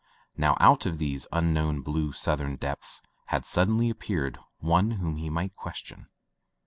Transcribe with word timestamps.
Now, 0.35 0.57
out 0.59 0.87
of 0.87 0.97
these 0.97 1.27
un 1.31 1.53
known 1.53 1.81
blue 1.81 2.11
southern 2.11 2.55
depths 2.55 3.03
had 3.27 3.45
suddenly 3.45 3.91
appeared 3.91 4.39
one 4.57 4.89
whom 4.97 5.17
he 5.17 5.29
might 5.29 5.55
question. 5.55 6.07